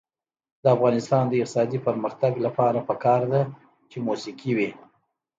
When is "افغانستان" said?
0.75-1.23